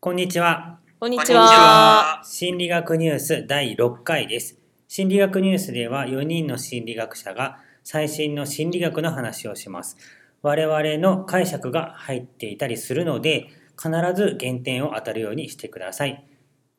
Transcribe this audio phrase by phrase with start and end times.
[0.00, 0.78] こんにちは。
[1.00, 2.22] こんにちはは。
[2.22, 4.56] 心理学ニュース第6回です。
[4.86, 9.96] 心理学ニュースでは4人の心理学者が最新の心理学の話をします。
[10.40, 16.24] 我々の解釈が入っていたりするので、必ず減点を当たるようにしてください。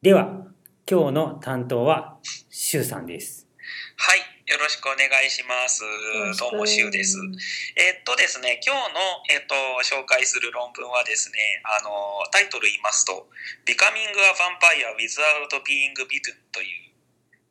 [0.02, 0.46] では、
[0.90, 3.50] 今日の担当は、シュウさんです。
[3.98, 4.20] はい、
[4.50, 5.86] よろしくお願いします。
[6.42, 7.22] どうもしゅうです。
[7.78, 9.00] えっとですね、今日の、
[9.30, 9.54] えっと、
[9.86, 13.30] 紹介する論文はですね、あの、タイトル言いますと、
[13.70, 16.90] Becoming a Vampire Without Being Bitten という、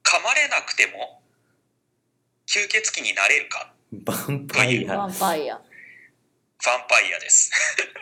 [0.03, 1.23] 噛まれなくても
[2.49, 5.07] 吸血鬼になれるか、バンパイア。
[5.07, 5.55] ヴァンパイア。
[5.55, 5.63] ヴァン
[6.89, 7.53] パイアです。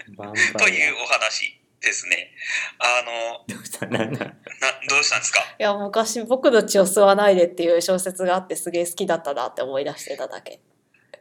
[0.56, 0.70] と。
[0.70, 2.30] いうお話ですね。
[2.78, 3.02] あ
[3.48, 4.16] の、どうしたななど
[5.00, 5.40] うしたんですか？
[5.58, 10.60] いや、昔、僕の血を吸わないでっていう小説があってすげえ好きだったなって思い出してただけ。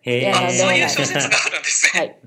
[0.04, 2.00] へいやあ、そういう小説があるんですね。
[2.00, 2.10] はい。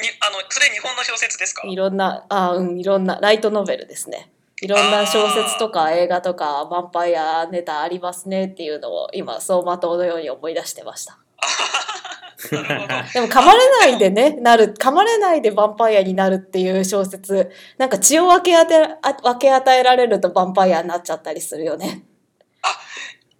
[0.00, 1.66] にあの、それ日本の小説ですか？
[1.66, 4.30] いろんな、あうん、いろんな、ライトノベルですね。
[4.60, 11.18] いろんな小説とか映画とか、ヴァンパイアネタありますねっていうのを今、走馬灯のように思い出してました。
[12.48, 12.56] で
[13.20, 22.04] も噛まれないでね、なる、噛まれないでヴァンパイアになるっていう小説、なんか血を分け与えあ分け与えられるとヴァンパイアになっちゃったりするよね。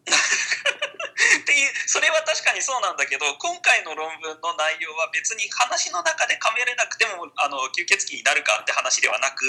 [0.08, 9.46] っていうそれは確かにそうなんだけど今回の論文の内容は別に話の中で噛めれなくてもあの吸血鬼になるかって話ではなく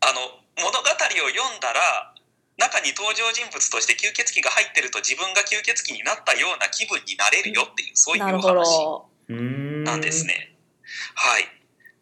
[0.00, 2.09] あの物語を読んだら
[2.60, 8.68] 中に登場人物として吸血鬼が入ってると自分が吸血鬼になったような気分になれるよっていうそういう話。
[9.88, 10.52] なんですね。
[11.14, 11.48] はい。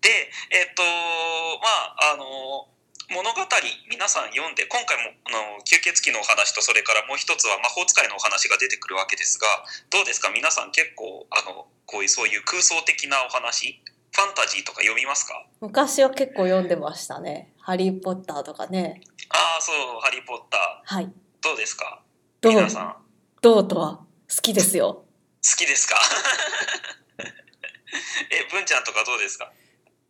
[0.00, 0.10] で、
[0.50, 2.66] えっと、まあ、あの、
[3.10, 3.40] 物語
[3.88, 9.46] 皆さん読んで今回もあの吸血鬼のお話とそれからもう一つは魔法使いのお話が出てくるわけですが
[9.88, 10.28] どうですか？
[10.28, 13.80] 皆さん結構あのこういうそういう空想的なお話？
[14.12, 15.46] ファンタジーとか読みますか？
[15.62, 17.48] 昔は結構読んでましたね。
[17.68, 19.02] ハリー・ポッターとかね。
[19.28, 21.12] ああそう「ハリー・ポッターはい。」
[21.44, 22.00] どうですか？
[22.40, 22.52] どう？
[22.54, 22.98] 皆さん好
[23.42, 24.06] どうとは好
[24.40, 25.04] きですよ。
[25.42, 25.96] きですか？
[27.20, 29.52] え文ちゃんとかどうですか？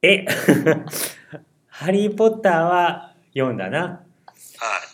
[0.03, 0.25] え
[1.67, 3.81] ハリー・ポッターは読んだな。
[3.81, 4.03] は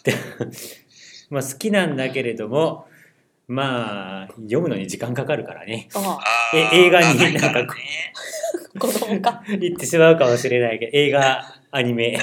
[0.07, 0.13] い
[1.29, 2.89] まあ好きなんだけれども、
[3.47, 5.91] まあ読むのに時間かかるからね。
[5.95, 6.19] あ
[6.53, 7.69] あ映画になんかね
[8.15, 8.44] あ、
[8.79, 9.43] 子供か。
[9.47, 12.19] 言ってしまうかもしれないけど、映画、アニメ、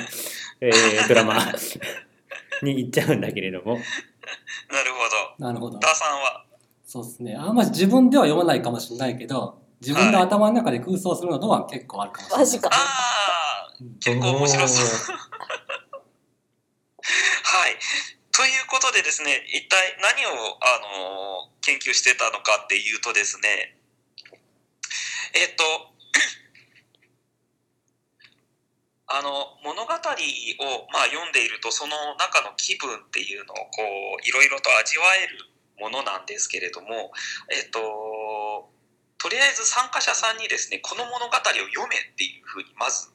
[0.60, 1.36] えードラマ
[2.64, 3.76] に行っちゃうんだけれども。
[3.76, 3.80] な
[4.84, 5.00] るほ
[5.40, 5.78] どなるほど。
[5.80, 6.46] ダーさんは
[6.86, 7.36] そうですね。
[7.36, 12.46] あんまり自分では読まないかもしれないけど、自分の頭の中で空想するのは結構あるかもしれない。
[12.46, 13.74] マジかああ
[14.04, 14.90] 結構面白そうは
[17.70, 17.78] い。
[18.32, 23.78] ということでですね、一体何を、あのー研究してたのかっていうとですね、
[25.36, 25.64] えっと、
[29.12, 37.12] あの物語を、まあ、読んでいるとその中の気分っていうのをこういろいろと味わえるものなんですけれども、
[37.50, 38.70] えっと、
[39.18, 43.10] とりあえず参加者さんにですねこの物語を読めっていうふうにまず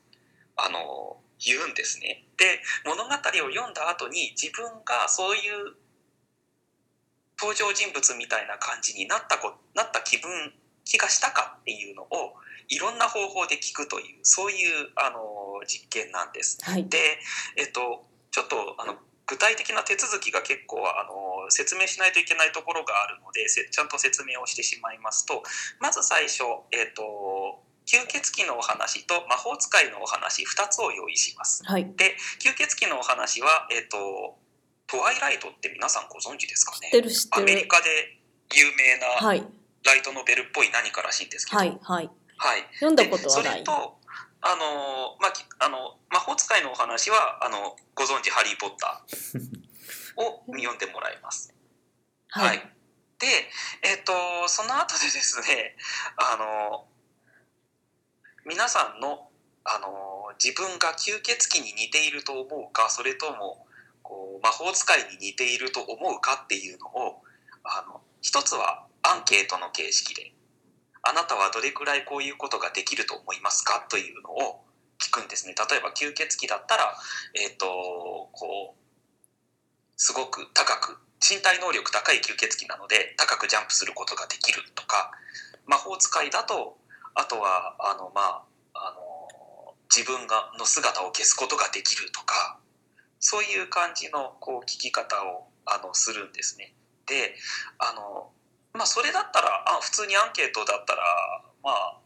[0.57, 2.25] あの言うんですね。
[2.37, 5.77] で物語を読んだ後に自分がそういう
[7.39, 10.53] 登場人物みたいな感じになったこなった気分
[10.85, 12.35] 気がしたかっていうのを
[12.69, 15.19] いろんな方法で聞くというそういうあの
[15.67, 16.59] 実験なんです。
[16.63, 16.89] はい。
[16.89, 16.99] で、
[17.57, 18.97] えっと、ちょっとあの
[19.27, 25.43] 具体的な手続きが結構あの説明しないといけないところがあるのでせちゃんと説明をしてしまいますと
[25.81, 27.03] まず最初、えっと、
[27.87, 31.65] 吸血鬼のお話と魔法使いのお話2つを用意します。
[31.65, 31.91] はい。
[31.97, 34.39] で吸血鬼のお話は、えっと、
[34.87, 36.91] トワイライトって皆さんご存知ですかね？
[37.33, 38.21] アメリカで
[38.55, 39.43] 有名なはい。
[39.85, 41.79] ライトノベルっぽい何からしいんですけど、はい。
[41.81, 42.11] はい。
[42.39, 43.77] はい、読んだことはないでそれ。
[43.77, 43.97] と
[44.47, 49.43] あの、まあ、きあの魔法使いのお話はあのご存知「ハリー・ポッター
[50.23, 51.53] 」を読んでもらいます。
[52.29, 52.61] は、はいい。
[53.19, 53.27] で、
[53.83, 55.77] えっとその後でですね
[56.17, 56.87] あの
[58.45, 59.31] 皆さんの
[59.65, 63.67] あの自分が吸血鬼に似ていると思うかそれとも
[64.03, 67.23] こう魔法使いに似ていると思うかっていうのを
[67.65, 70.33] あの一つはアンケートの形式で
[71.09, 74.65] あなたはどれくらいこういうことができると思いますかというのを
[74.99, 75.55] 聞くんですね。
[75.55, 76.97] 例えば吸血鬼だったら、
[77.35, 77.67] えっ、と、
[78.33, 78.87] こう、
[79.97, 85.13] すごく高く、身体能力高い吸血鬼なので高くジャンプすることができるとか、
[85.67, 86.79] 魔法使いだと、
[87.15, 88.45] あとは、あの、まあ、
[88.75, 92.59] あの、自分がの姿を消すことができるとか、
[93.19, 96.75] そういう感じのこう聞き方をあのするんですね。
[97.07, 97.35] で、
[97.79, 98.33] あの、
[98.77, 101.03] まあ、それだったらあ普通にアンケートだったら
[101.63, 102.01] まあ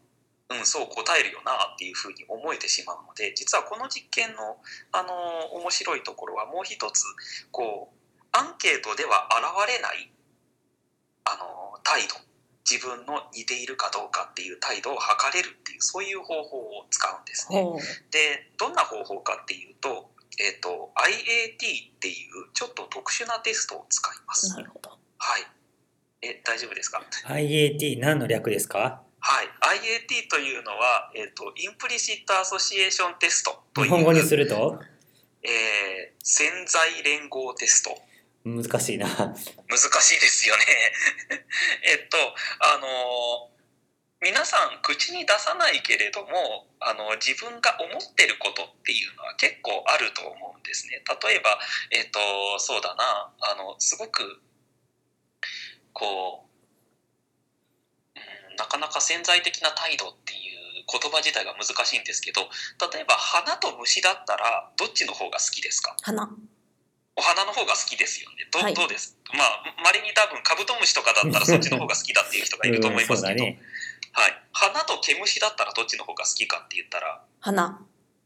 [0.51, 4.59] うん、そう答えるよなっていうふうに思えてしまうので実はこの実験の、
[4.91, 7.03] あの面白いところはもう一つ
[7.51, 10.11] こうアンケートでは現れない、
[11.25, 12.15] あの態度
[12.69, 17.63] 自分の似ているかどうかっていう態度を測れるっていうそういう方法を使うんですね。
[18.11, 24.49] でどんな方法かっていうと,、えっと IAT っていうちょっと特殊なテストを使います。
[24.55, 24.91] なるほど。
[25.17, 25.47] はい。
[26.21, 29.01] え大丈夫ですか？IAT 何の略ですか？
[29.19, 29.47] はい、
[29.79, 34.79] IAT というのは、えっと Implicit Association Testという日本語にすると？
[35.43, 35.51] えー
[36.23, 37.97] 潜在連合テスト。
[38.45, 39.07] 難しいな。
[39.07, 40.63] 難しいですよね。
[41.85, 42.17] えっと
[42.59, 43.49] あの
[44.21, 51.01] 皆さん口に出さないけれどもあの自分が思ってることっていうのは結構あると思うんですね。
[51.23, 51.59] 例えば
[51.89, 52.19] えっと
[52.59, 53.33] そうだな。
[53.39, 54.41] あのすごく
[56.01, 56.49] こ
[58.15, 60.37] う、うん、なかなか潜在的な態度ってい
[60.81, 62.41] う言葉自体が難しいんですけど
[62.91, 65.95] 例えば花と虫だったらどっちの方が好きですか？
[66.01, 66.25] 花。
[67.15, 68.47] お花の方が好きですよね。
[68.51, 69.15] ど,、うです？
[69.37, 73.43] まあ、まれに多分カブトムシとかだったら そっちの方が好きだっていう人がいると思いうんますけど。
[73.43, 74.43] はい。
[74.51, 77.79] 花と毛虫だったらどっちの方が好きかって言ったら、花。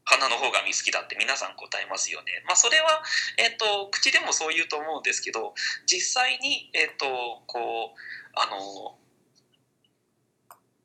[0.06, 2.42] 花の方が好きだって皆さん答えますよね。
[2.46, 3.02] まあ、それは、
[3.38, 5.52] えっ、と、口でもそう言うと思うんですけど、
[5.84, 7.98] 実際に、えっ、と、こう、
[8.38, 8.96] あの、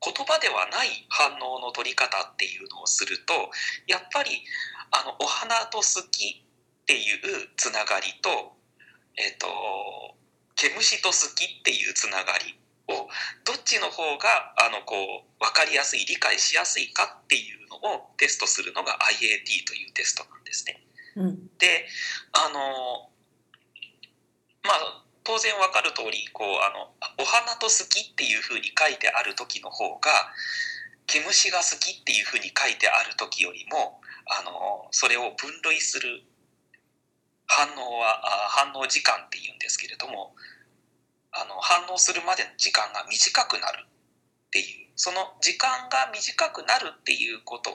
[0.02, 3.50] 言葉ではない反応の取り方っていうのをすると、
[3.86, 4.42] やっぱり、
[4.90, 6.42] あの、お花と好き
[6.82, 8.58] っていうつながりと、
[9.16, 9.46] えっ、と、
[10.56, 12.58] 毛虫と好きっていうつながり
[12.88, 13.08] を
[13.44, 14.94] どっちの方があのこ
[15.26, 20.82] う分かりやすい理解しやすいかっていうをテストするのが IAT というテストなんですね。
[21.16, 21.48] うん。
[21.58, 21.86] で
[22.32, 23.10] あの
[24.62, 30.10] まあ当然分かる通りこうあのお花と好きっていうふうに書いてある時の方が
[31.06, 36.22] 毛虫が好きっていうふうに書いてある時よりもあのそれを分類する
[37.46, 40.34] 反応はあ反応時間っていうんですけれども
[41.32, 47.74] あの反応するまでの時間が短くなるっていうその時間が短くなるっていうこと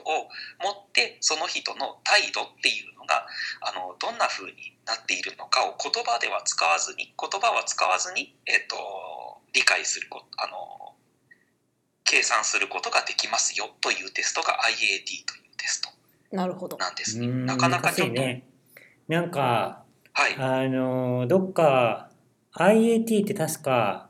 [0.64, 3.28] もってその人の態度っていうのが
[3.60, 10.96] あのどんな風になっているのかを言葉では使わずに言葉は使わずに、えっと理解することあの
[12.04, 15.90] 計算することができますよというテストが IAT というテスト
[16.32, 16.76] なるほど。
[16.78, 17.26] なんですね。
[17.26, 18.44] うんなかなかちょっと、ね。
[19.06, 22.10] なんか、はいあの、どっか、
[22.54, 24.07] IAT って確か、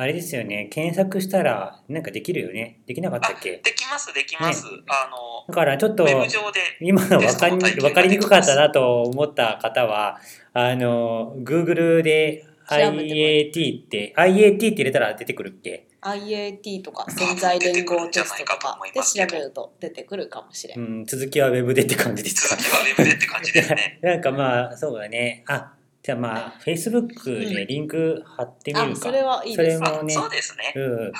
[0.00, 2.80] あれですよね、検索したらなんかできるよね。
[2.86, 3.58] できなかったっけ？
[3.62, 10.18] できますできます、あのだからちょっとウ、ェブ上で今の分かり分かりにくかったなと思った方は、
[10.54, 20.74] あの、Google で IAT って、IAT って入れたら出てくるっけ？IAT とか潜在連合テストとかで調べると出てくるかもしれ。
[20.78, 22.56] うんん、続きは Web でって感じですか？
[22.56, 23.98] 続きはウェブでって感じですね。
[24.02, 25.44] なんかまあ、そうだね。
[25.46, 28.96] あ、じゃあまあ、Facebook でリンク貼ってみるあ、か。
[28.96, 29.84] それはいいですそ。
[29.84, 30.72] れもあねそうですね。
[30.76, 30.98] うん。
[31.02, 31.12] はい。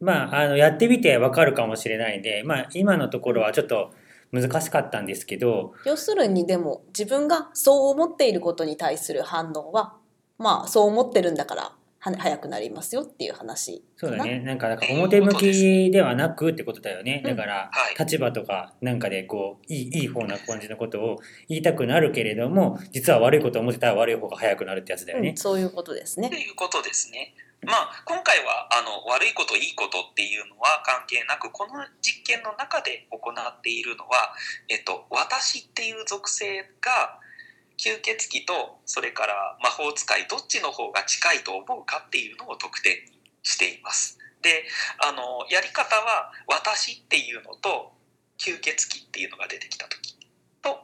[0.00, 3.92] まあ、あの、やってみてわかるかもしれないんで、まあ、今のところはちょっと
[4.32, 9.96] 難しかったんですけど、要するにでも自分がそう思っていることに対する反応は
[10.38, 13.84] まあそう思ってるんだからは早くなりますよっていう話。
[13.96, 14.40] そうだね。
[14.40, 17.22] なんか、なんか表向きではなくってことだよね。
[17.24, 21.18] うんだから、はい立場とかなんかでこう、いい、いい方な感じのことを
[21.48, 25.36] 言いたくなるけれども、実は悪いことを思ってたら悪い方が早くなるってやつだよねうん、。
[25.36, 26.36] そういうことですねと。
[26.36, 27.34] いうことですね。
[27.62, 34.32] まあ、今回はあの悪いこといいことっていうのは関係なくこの実験の中で行っているのは、
[34.68, 37.20] えっと、私っていう属性が
[37.80, 44.18] 吸血鬼とそれから魔法使いどっちの方が近いと思うかっていうのを得点にしています。
[44.42, 44.64] で
[44.98, 47.92] あのやり方は私っていうのと
[48.36, 50.18] 吸血鬼っていうのが出てきた時
[50.60, 50.76] と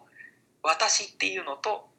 [0.63, 1.91] 私っていうのと,、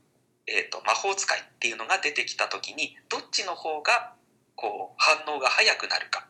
[0.47, 4.13] えっと魔法使いっていうのが出てきた時にどっちの方が
[4.55, 6.27] こう反応が早くなるか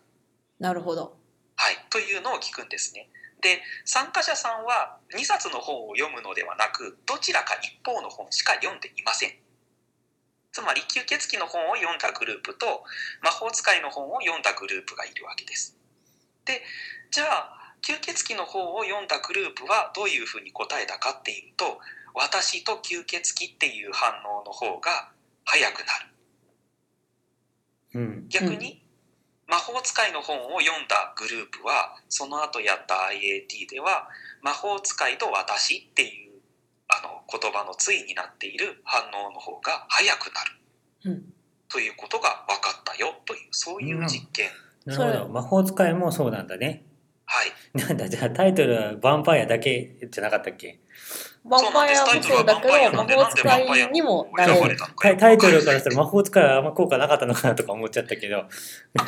[0.59, 1.15] なるほど。
[1.55, 3.09] はい、というのを聞くんですね。
[3.47, 9.31] で参加者さんは2冊の本を読むのではなくどちらか一方の本しか読んでいません。
[10.51, 12.83] つまり吸血鬼の本を読んだグループと
[13.23, 15.77] 魔法使いの本を読んだグループがいるわけです。
[16.43, 16.61] で
[17.09, 21.79] じゃあ吸血鬼の本を読んだグループはどういうふうに答えたかっていうと
[22.13, 25.11] 私と吸血鬼っていう反応の方が
[25.45, 25.93] 早くな
[27.95, 27.95] る。
[27.95, 28.27] うん。
[28.27, 28.83] 逆に
[29.47, 34.07] 魔法使いの本を読んだグループはその後やった IAT では
[34.41, 36.33] 魔法使いと私っていう
[36.89, 40.57] あの言葉の対になっている反応の方が早くなる
[41.05, 41.33] うん、
[41.69, 44.49] ということが分かったよというそういう実験、
[44.85, 45.29] なるほど。
[45.29, 46.83] 魔法使いもそうなんだね。
[47.25, 47.51] はい。
[47.77, 50.79] なんだじゃあタイトルはヴァンパイアだけじゃなかったっけ？
[51.47, 54.77] ヴァンパイアもそうだけど、魔法使いにもなれる。
[55.01, 58.47] タイタイトルからしたら魔法使いはあんま効果なかったのかなとか思っちゃったけどあ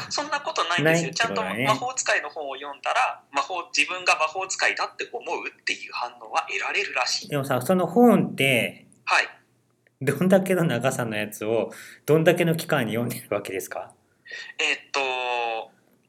[0.10, 1.14] そんなことないんですよ。
[1.14, 7.30] ちゃんと魔法使いの本を読んだら、魔法、自分が魔法使いだって思うっていう反応は得られるらしい。
[7.30, 9.28] でもさその本ってはい。
[10.02, 11.72] どんだけの長さのやつを
[12.06, 13.92] どんだけの期間に読んでるわけですか？
[14.58, 15.02] えっと、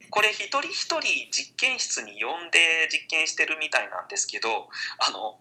[0.09, 4.69] これ一人一人実験室に呼んで実験してるみたいなんですけど、
[4.99, 5.39] あの、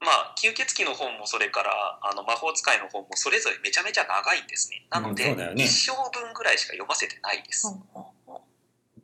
[0.00, 4.86] まあ、吸血鬼の本もそれからあの魔法使いの本もそれぞれめちゃめちゃ長いんですね。
[4.90, 5.64] なので、うんね。
[5.64, 7.74] 一生分ぐらいしか読ませてないです。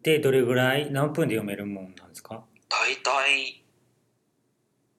[0.03, 2.43] でどれぐらい何分で読めるもんなんですか？
[2.69, 3.63] 大体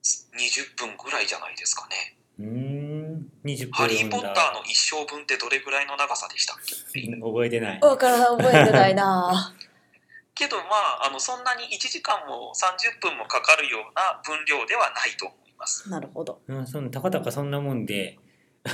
[0.03, 2.17] 20分ぐらいじゃないですかね。
[2.39, 3.29] うーん。
[3.45, 7.05] 20分ハリー・ポッターの一生分ってどれぐらいの長さでしたっけ？
[7.21, 7.79] 覚えてない。
[7.81, 9.53] わからん、覚えてないな。
[10.35, 10.63] けどま
[11.03, 15.27] ああのそんなに1時間も30分もかかるような分量ではないと。
[15.27, 15.89] 思います。
[15.89, 16.41] なるほど。
[16.47, 18.19] うん、そのたかたかそんなもんで、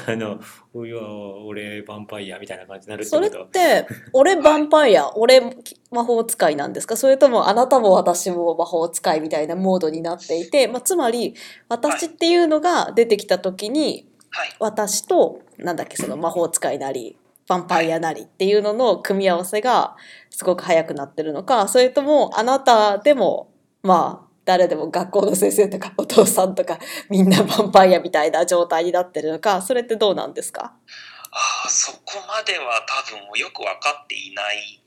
[0.08, 0.40] あの、
[0.74, 3.32] おいや、俺、ヴァンパイアみたいな感じになるってそれっ。
[3.32, 5.42] て、俺ヴァンパイア、俺
[5.92, 6.96] 魔法使いなんですか？
[6.96, 11.34] それともあなたも私も魔法使いみたいなモードになっていて、まあ、つまり
[11.70, 14.56] 私っていうのが出てきた時に、はい。
[14.60, 17.18] 私と、なんだっけ、その魔法使いなり、
[17.50, 19.96] ヴァンパイアなりっていうのの組み合わせが
[20.30, 30.74] すごく早くなってるのか、それともあなたでも、まあ、誰でも学校の先生とかお父さんとか みんなヴァンパイアみたいな状態になってるのか、それってどうなんですか？
[31.30, 34.82] あそこまでは多分よく分かっていない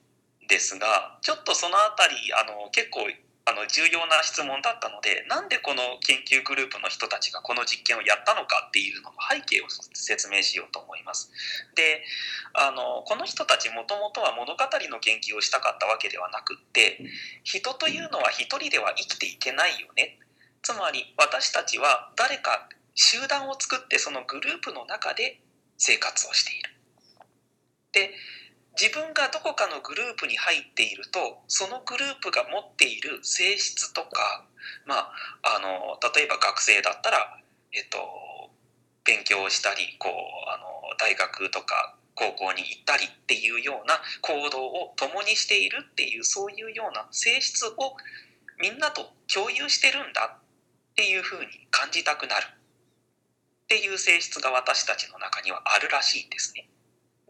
[0.48, 3.06] ですがちょっとその辺りあの結構
[3.44, 11.30] あの重要な質問だったのでなんでこの研究グループの人たちがこの実験をやったのかっていうのの背景を説明しようと思います。
[11.74, 12.04] で
[12.54, 17.02] あのこの人たちもともとは物語の研究をしたかったわけではなくって
[17.42, 20.18] 人というのは一人では生きていけないよね
[20.62, 25.40] つまり私たちは誰か集団を作ってそのグループの中で
[25.78, 26.70] 生活をしている。
[27.92, 28.14] で
[28.80, 34.46] 自分がどこかのグループに入っているとそのグループが持っている性質とか、
[34.86, 35.12] ま
[35.44, 37.38] あ、あの例えば学生だったら、
[37.72, 37.98] えっと、
[39.04, 40.12] 勉強したりこう
[40.48, 47.72] あの大学とか高校に行ったりっていうような行動を共にしているっていうそういうような性質を
[48.60, 56.68] みんなと共有してるんだっていうふうに感じたくなるっていう性質が私たちの中にはあるらしいんですね。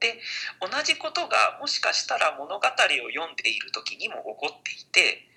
[0.02, 0.18] で
[0.58, 5.30] 同じことがもしかしたら物語を読んでいる時にも起こっていて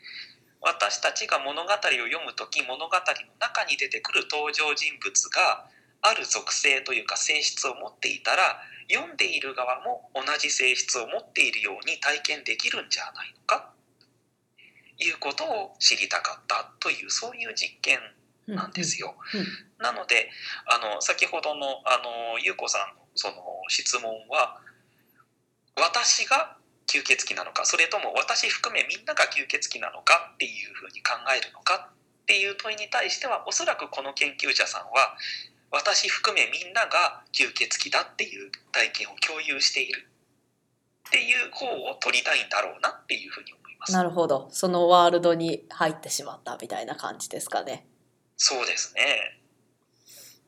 [0.62, 3.00] 私たちが物語を読む時物語の
[3.39, 5.69] 中に出てくる登場人物が
[6.01, 8.57] ある属性というか性質を持っていたら
[8.89, 13.72] 読んでいる側も同じ性質を持っているように体験できるんじゃないのか？
[14.98, 18.00] いうことを知りたかったというそういう実験
[18.48, 19.15] なんですよ。
[19.79, 20.29] なので
[20.65, 22.01] あの先ほどのあ
[22.34, 23.36] の優子さんのその
[23.69, 24.60] 質問は
[25.75, 26.57] 私が
[26.88, 35.17] 吸血鬼なのかそれとも私含めみんなが吸血鬼なのかっていうふうに考えるのかっていう問いに対してはおそらくこの研究者さんは
[35.72, 40.07] 私含めみんなが吸血鬼だっていう体験を共有している
[41.07, 43.93] っていう方を取りたいんだろうなっていうふうに思います。
[43.93, 44.48] なるほど。
[44.51, 47.86] そのワールドに入ってしまったみたいな感じですかね。
[48.38, 49.39] そうですね。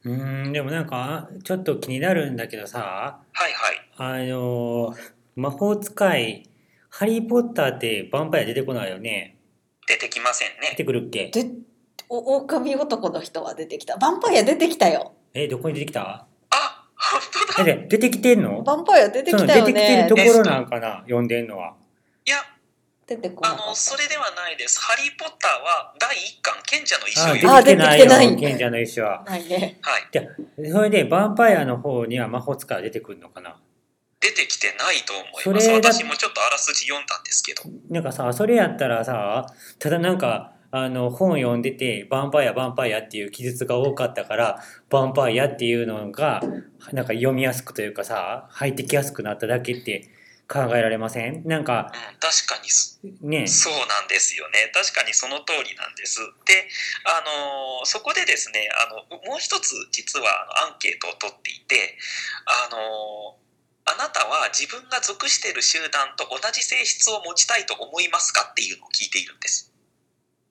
[0.07, 4.25] うーん、でもなんか、ちょっと気になるんだけどさ、はいはい。
[4.25, 4.95] あの、
[5.35, 6.49] 魔法使い、
[6.89, 9.37] ハリー・ポッターってヴァンパイア出てこないよね？
[9.85, 10.69] 出てきませんね。
[10.71, 11.29] 出てくるっけ？
[11.29, 11.51] で、
[12.09, 13.95] お狼男の人は出てきた。
[13.95, 15.13] ヴァンパイア出てきたよ。
[15.33, 16.25] え、どこに出てきた？
[16.49, 17.21] あ本
[17.57, 18.63] 当だ出てきてんの？
[18.63, 20.15] ヴァンパイア出てそきたよの出てきてるねと。
[20.15, 21.01] ころなんかな？
[21.01, 21.75] 読んでんのは。
[23.07, 23.75] 出てこなあの、かった。
[23.75, 24.79] それではないです。
[24.81, 29.23] ハリー・ポッターは第一巻、賢者の石をあ、出てきてない出てきてないよ、賢者の石は。
[29.25, 29.79] ないね。
[29.81, 30.69] はい。
[30.71, 33.57] それで、ヴァンパイアの方には魔法使いは出てくるのかな？
[34.19, 35.65] 出てきてないと思います。
[35.65, 37.61] それだ私もちょっとあらすじ読んだんですけど。
[37.89, 39.45] なんかさ、それやったらさ、
[39.79, 44.59] ただなんか、あの、本読んでて、ヴァンパイア、ヴァンパイアっていう記述が多かったから、
[44.89, 46.41] ヴァンパイアっていうのが、
[46.91, 50.09] なんか読みやすくというかさ、入ってきやすくなっただけって
[50.47, 51.43] 考えられません？
[51.45, 54.71] なんか、うん、確かにそね、そうなんですよね。
[54.73, 56.19] 確かにその通りなんです。
[56.45, 56.67] で、
[57.03, 61.97] あのーそこでですね、あの、もう一つ実はアンケートを取っていて、
[62.45, 63.47] あのー
[63.89, 69.71] あなたは自分が属している集団と同じ性質を持ちたいと思いますかっていうのを聞いているんです。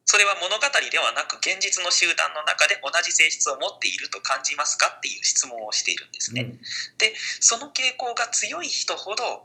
[0.06, 6.42] それは物語ではなく現実の集団の中で同じ性質を持っていると感じますかっていう質問をしているんですね。
[6.42, 6.60] うん
[6.96, 9.44] でその傾向が強い人ほど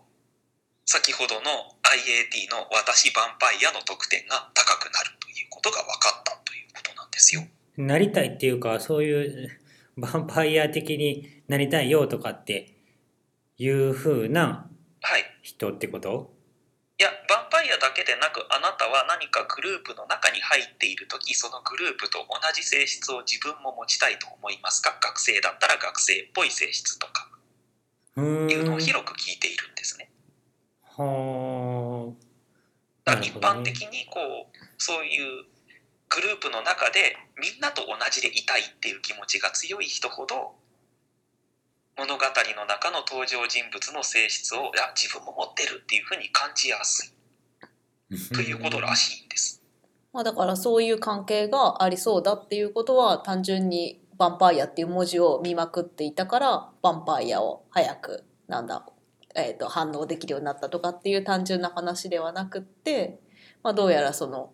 [0.91, 7.43] 先ほどの IAT の私ヴァンパイアの得点が高くなるということが分かったということなんですよ。
[7.77, 9.61] なりたいっていうか、そういう
[9.97, 12.75] ヴァンパイア的になりたいよとかって
[13.57, 14.69] いう風な
[14.99, 15.23] はい。
[15.41, 16.33] 人ってこと？
[16.99, 24.97] いや、ヴァンパイアだけでなく、あなたは何かグループの中に入っているとき、そのグループと同じ性質を自分も持ちたいと思いますか？
[25.01, 27.29] 学生だったら学生っぽい性質とか
[28.17, 28.21] う
[28.51, 28.79] いうのを。
[28.79, 30.10] 広く聞いているんですね。
[30.97, 32.13] は
[33.05, 34.19] だから一般的にこ
[34.53, 35.45] う、そういう
[36.09, 40.53] グループの中でみんなと同じでいたいっていう気持ちが強い人ほど、
[41.97, 42.23] 物語
[42.57, 47.11] の中の登場人物の性質をいや自分も持ってるっていうふうに感じやすい
[47.61, 48.35] あ。
[48.35, 49.61] ということらしいんです。
[50.13, 58.85] まあ、だからそういう関係がありそうだっていうことは単純に「ヴァンパイア」っていう文字を見まくっていたからヴァンパイアを早くなんだ、
[59.35, 63.19] えー、と反応できるようになったとかっていう単純な話ではなくって、
[63.63, 64.51] まあ、どうやらその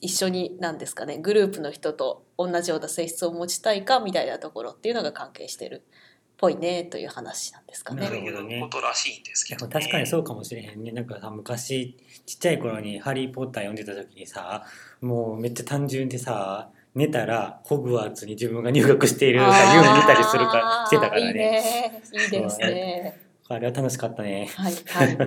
[0.00, 8.08] 一緒に何ですかねグループの人と同じような性質を持ちたいかみたいなところっていうのが関係してるっぽいねという話なんですかなね。
[8.08, 9.72] とるほどねいうことらしいんですけど、ね。
[9.72, 10.92] 確かにそうかもしれへんね。
[10.92, 11.96] なんかさ、昔、
[12.26, 14.66] ちっちゃい頃にハリー・ポッター読んでた時にさ、
[15.00, 21.32] もうめっちゃ単純でさ、寝たらホグワーツに自分が入学しているさ、あー夢見たりするか、してたからいいね。
[21.34, 23.25] ねいいですね。
[23.48, 24.50] あれは楽しかったね。
[24.56, 25.16] はいはいはい。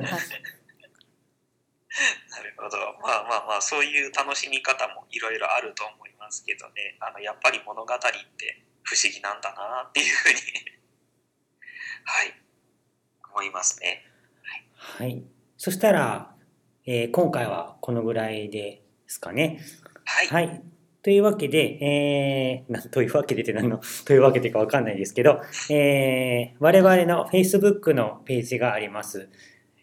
[2.29, 2.77] なるほど。
[3.01, 6.97] まあまあまあ、そういう楽しみ方もいろいろあると思いますけどね。
[6.99, 8.09] あの、やっぱり物語って
[8.83, 10.35] 不思議なんだなっていうふうに、
[12.05, 12.33] はい、
[13.31, 14.05] 思いますね。
[14.75, 15.23] はい。
[15.57, 16.35] そしたら、
[16.85, 19.59] えー今回はこのぐらいですかね。
[20.05, 20.27] はい。
[20.27, 20.61] はい。
[21.09, 29.27] というわけで、えー、なんというわけでって何の、 というわけでかわかんないですけど、えー、我々の Facebook のページがあります。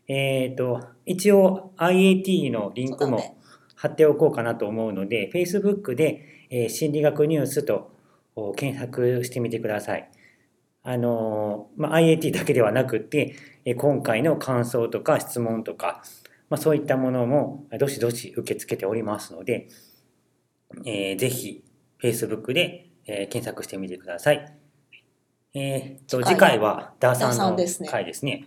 [0.07, 3.39] えっ、と、一応 IAT のリンクも
[3.75, 7.91] 貼っておこうかなと思うので、Facebook で、えー心理学ニュースと
[8.37, 10.09] お検索してみてください。
[10.85, 16.05] あのーまあ、IAT だけではなくって、えー今回の感想とか質問とか、
[16.51, 19.67] まあ、そういったものもどしどし受け付けておりますので、
[20.85, 21.65] えーぜひ
[22.03, 24.53] Facebook で、えー検索してみてください。
[25.55, 28.47] えーと次次回回はダーさダーさんのんですね回ですね。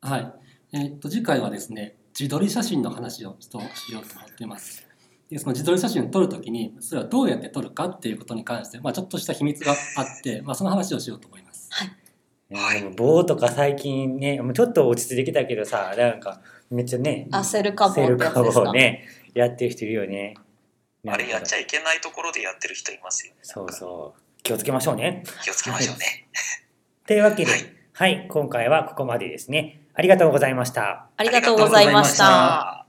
[0.00, 0.32] はい。
[0.72, 4.84] えーっと、次回はですね、自撮り写真の話をちょっとしようと思っています。
[5.30, 9.76] で、その自撮り写真を撮るときに、それはどうやって撮るかっていうことに関して、まあちょっとした秘密があっ
[10.22, 11.70] て、まあその話をしようと思います。
[11.72, 17.88] はい棒とか最近ね、もうちょっと落ち着いてきたけどさ、なんかめっちゃね、焦るか？
[18.42, 20.34] もね、やってる人いるよね。
[21.06, 23.40] あれやっちゃいいけないところでやってる人いますよね。
[23.42, 24.20] そうそう。
[24.42, 25.24] 気をつけましょうね。
[25.42, 26.28] 気をつけましょうね。
[27.06, 27.58] というわけで、は
[27.92, 29.80] はいい、今回はここまでですね。
[29.94, 31.06] ありがとうございました。
[31.16, 32.83] ありがとうございました。